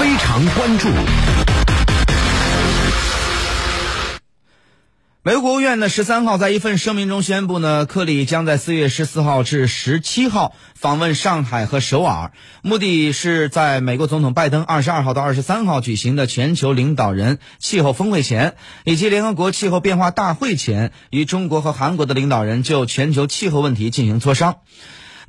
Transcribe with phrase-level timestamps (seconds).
[0.00, 0.88] 非常关注。
[5.22, 12.32] 美国国务院呢十三号在一份声明中宣布呢，克里将在四月十四号至十七号访问上海和首尔，
[12.62, 18.54] 目的是在美国总统拜登二十二号到二十三号举行的全球领导人气候峰会前，
[18.84, 24.60] 以及联合国气候变化大会前，与中国和韩国的领导人就全球气候问题进行磋商。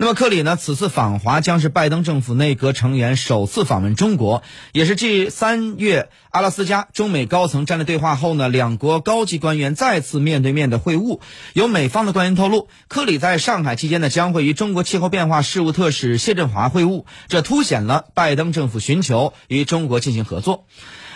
[0.02, 0.55] 那么克里呢？
[0.55, 4.41] 此次访华将是拜登政府内阁成员首次访问中国，
[4.71, 11.19] 也是继三月阿拉斯加中美高层战略对话后呢，两国高级官员再次面对面的会晤。
[11.54, 20.65] 有美方的官员透露，克里在上海期间呢，将会与中国气候变化事务特使谢振华会晤，这凸显了拜登政府寻求与中国进行合作。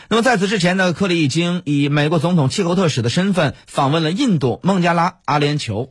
[0.10, 5.90] 那么在此之前呢，克里已经以美国总统气候特使的身份访问了印度、孟加拉、阿联酋。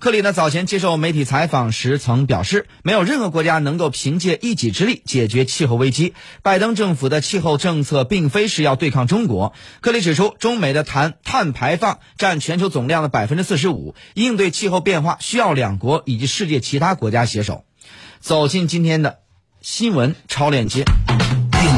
[0.00, 6.14] 克里呢早前接受媒体采访时曾表示，没有任何国家能够凭借一己之力解决气候危机。
[6.42, 9.52] 拜登政府的气候政策并非是要对抗中国。
[9.80, 17.64] 克里指出，中美的碳碳排放占全球总量的百分之四十五，应对气候变化需要两国以及世界其他国家携手。
[18.20, 19.18] 走进今天的
[19.60, 20.84] 新闻超链接。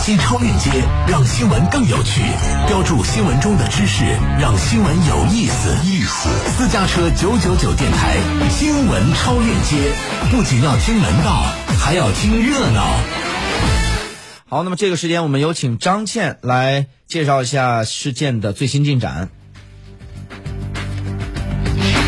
[0.00, 0.70] 击超链接，
[1.06, 2.22] 让新闻更有趣；
[2.66, 4.02] 标注新闻中的知识，
[4.40, 5.76] 让新闻有意思。
[5.84, 8.16] 意思，私家车九九九电台
[8.48, 9.92] 新闻超链接，
[10.30, 11.44] 不仅要听门道，
[11.78, 12.82] 还要听热闹。
[14.48, 19.28] 好，那么这个时间我们有请张倩来介绍一下事件的最新进展。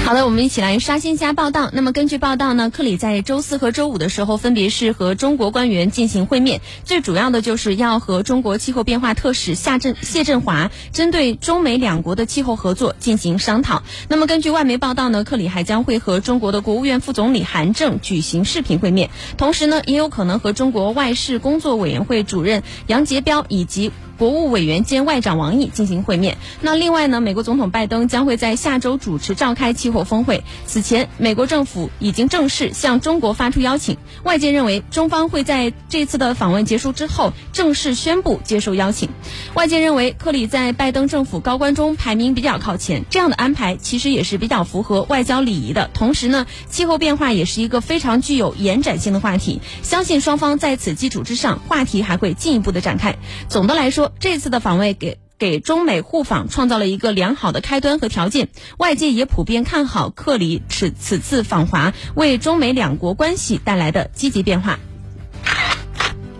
[0.04, 1.70] 好的，我们一起来刷新一下报道。
[1.72, 13.84] 那么根据报道呢，克里在周四和周五的时候，分别是和中国官员进行会面，最主要的就是要和中国气候变化特使夏振谢振华针对中美两国的气候合作进行商讨。
[14.08, 19.08] 那么根据外媒报道呢，克里还将会和中国的国务院副总理韩正举行视频会面，
[19.38, 23.92] 同时呢，也有可能和中国外事工作委员会主任杨洁彪以及。
[24.18, 26.36] 国务委员兼外长王毅进行会面。
[26.60, 30.42] 那另外呢，美国总统拜登将会在下周主持召开气候峰会。
[30.66, 33.96] 此前，美国政府已经正式向中国发出邀请。
[34.22, 39.08] 外界认为，中方会在这次的访问结束之后正式宣布接受邀请。
[39.54, 45.90] 外界认为，克里在拜登政府高官中排名比较靠前，这样的安排其实也是比较符合外交礼仪的。
[45.92, 53.16] 同时呢，气候变化也是一个非常具有延展性的话题，相信双方在此基础之上，话题还会进一步的展开。
[53.48, 58.48] 总的来说，这次的访问给给中美互访创造了一个良好的开端和条件，
[58.78, 64.78] 外界也普遍看好克里此此次访华为中美两国关系带来的积极变化。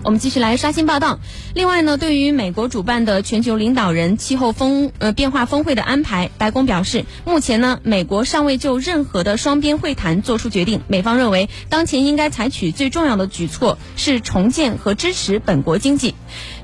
[0.04, 1.20] 我们继续来刷新报道。
[1.54, 10.80] 另外呢，对于美国主办的全球领导人气候峰呃变化峰会的安排，白宫表示，目前呢，美国尚未就任何的双边会谈做出决定。
[10.88, 16.14] 美方认为，当前应该采取最重要的举措是重建和支持本国经济。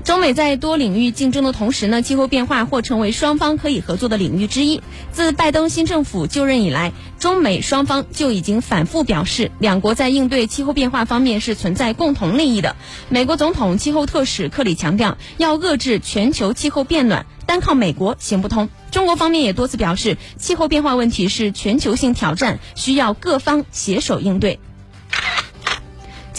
[0.03, 4.81] 中美在多领域竞争的同时呢，气候变化或成为双方可以合作的领域之一。
[5.11, 12.75] 自拜登新政府就任以来，中美双方就已经反复表示，两国在应对气候变化方面是存在共同利益的。
[13.09, 18.69] 美国总统气候特使克里强调，要遏制全球气候变暖，单靠美国行不通。
[18.89, 24.59] 中国方面也多次表示，气候变化问题是全球性挑战，需要各方携手应对。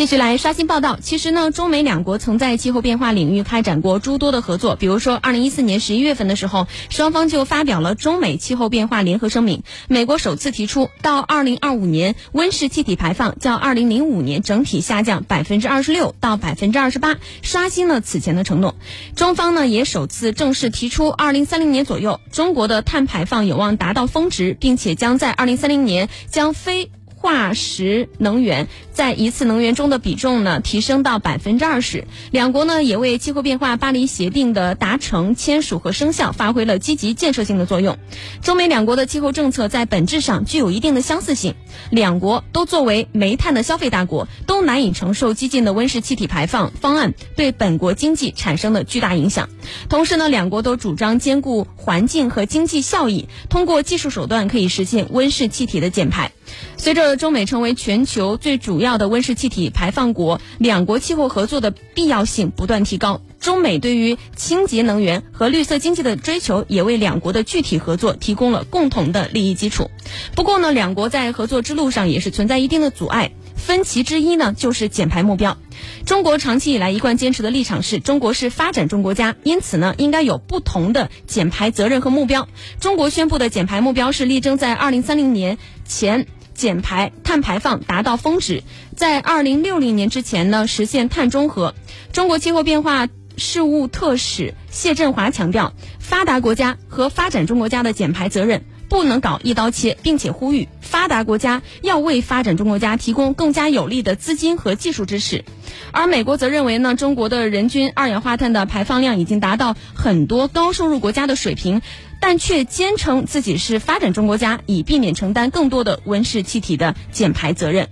[0.01, 0.99] 继续来刷新报道。
[0.99, 4.75] 其实呢，中美两国曾在气候变化领域开展过诸多的合作。
[4.75, 9.63] 比如说，二零一四年十一月份的时候，双方就发表了中美气候变化联合声明。
[9.89, 18.77] 美国首次提出，到二零二五年温室气体排放较二零零五年整体下降百分之二十六到百分之二十八，刷新了此前的承诺。
[19.17, 28.67] 中方呢，也首次正式提出，二零三零年左右，中国的碳排放有望达到峰值，并且将在二零三零年将非化石能源。
[28.93, 37.99] 在一次能源中的比重呢提升到百分之二十，两国呢也为气候变化巴黎协定的达成、签署和生效发挥了积极建设性的作用。
[38.43, 41.55] 中美两国的气候政策在本质上具有一定的相似性，
[41.91, 49.49] 两国都作为煤炭的消费大国，都难以承受激进的温室气体排放方案对本国经济产生的巨大影响。
[49.89, 56.33] 同时呢，两国都主张兼顾环境和经济效益，通过技术手段可以实现温室气体的减排。
[56.81, 63.21] 随着中美成为全球最主要的温室气体排放国，两国气候合作的必要性不断提高。
[63.39, 69.91] 中美对于清洁能源和绿色经济的追求，也为两国的具体合作提供了共同的利益基础。
[70.35, 73.33] 不过呢，两国在合作之路上也是存在一定的阻碍。
[73.57, 75.59] 分歧之一呢，就是减排目标。
[76.07, 82.49] 中国长期以来一贯坚持的立场是中国是发展中国家，因此呢，应该有不同的减排责任和目标。
[82.81, 86.27] 中国宣布的减排目标是力争在二零三零年前。
[86.61, 88.63] 减排碳排放达到峰值，
[88.95, 91.75] 在二零六零年之前呢实现碳中和。
[92.13, 93.09] 中国气候变化
[93.39, 105.45] 事务特使谢振华强调，发达国家和发展中国家的减排责任不能搞一刀切，并且呼吁发达国家要为发展中国家提供更加有力的资金和技术支持。
[105.93, 111.81] 而美国则认为呢，中国的人均二氧化碳的排放量已经达到很多高收入国家的水平，
[112.21, 117.89] 但却坚称自己是发展中国家，以避免承担更多的温室气体的减排责任。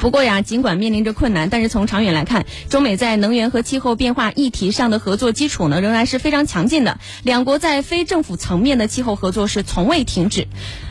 [0.00, 7.00] 不过呀，尽管面临着困难，但是从长远来看，中美在能源和气候变化议题上的合作基础呢，仍然是非常强劲的。
[7.22, 10.46] 两国在非政府层面的气候合作是从未停止。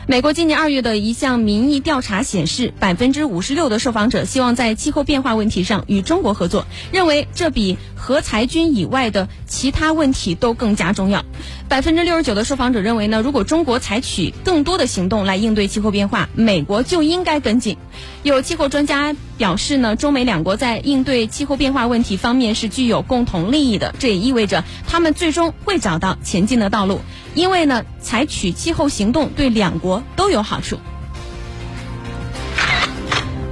[0.08, 11.24] 美国今年二月的一项民意调查显示，百分之五十六的受访者希望在气候变化问题上与中国合作，认为这比核裁军以外的其他问题都更加重要。
[11.68, 17.76] 百分之六十九的受访者认为呢，如果中国采取更多的行动来应对气候变化，美国就应该跟进。
[18.22, 27.00] 有气候专家表示呢，中美两国在应对气候变化问题方面是具有共同利益的，这也意味着他们最终会找到前进的道路。
[27.36, 30.78] 因为呢，采取气候行动对两国都有好处。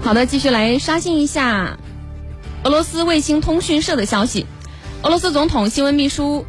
[0.03, 1.77] 好的，继续来刷新一下
[2.65, 4.47] 俄罗斯卫星通讯社的消息。
[5.03, 6.47] 俄罗斯总统新闻秘书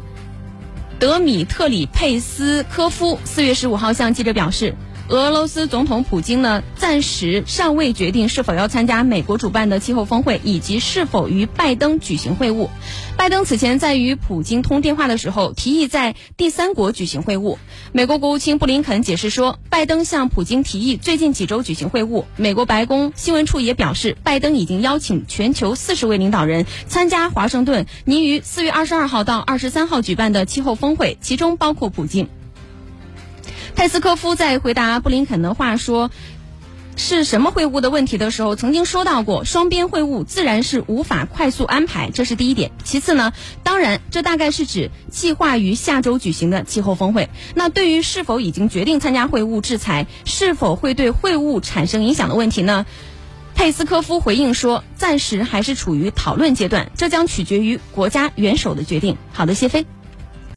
[0.98, 4.74] 德米特里佩斯科夫四月十五号向记者表示。
[5.08, 12.68] 俄罗斯总统普京呢，暂时尚未决定是否要参加美国主办的气候峰会，以及是否与拜登举行会晤。
[13.16, 17.56] 拜登此前在与普京通电话的时候，提议在第三国举行会晤。
[17.92, 22.24] 美国国务卿布林肯解释说，拜登向普京提议最近几周举行会晤。
[22.36, 32.28] 美国白宫新闻处也表示，拜登已经邀请全球四十位领导人参加华盛顿拟于四月二十二号到二十三号举办的气候峰会，其中包括普京。
[33.76, 36.10] 佩斯科夫在回答布林肯的话说
[36.96, 42.72] 是什么会晤的问题的时候，曾经说到过，双边会晤自然是无法快速安排，这是第一点。
[42.84, 47.28] 其次呢，当然这大概是指计划于下周举行的气候峰会。
[47.54, 52.86] 那对于是否已经决定参加会晤制裁，是否会对会晤产生影响的问题呢？
[53.54, 59.18] 佩斯科夫回应说，暂时还是处于讨论阶段，这将取决于国家元首的决定。
[59.34, 59.84] 好的，谢飞。